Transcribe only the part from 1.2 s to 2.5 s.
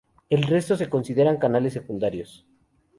canales secundarios.